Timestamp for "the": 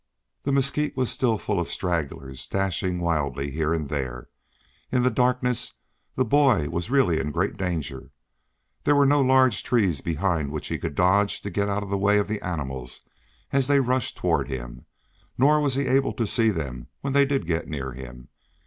0.41-0.51, 5.03-5.11, 6.15-6.25, 11.91-11.99, 12.27-12.41